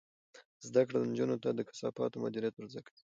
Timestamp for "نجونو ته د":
1.11-1.59